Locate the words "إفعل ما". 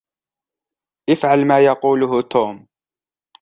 1.09-1.59